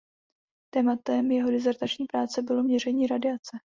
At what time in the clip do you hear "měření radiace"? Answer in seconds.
2.63-3.57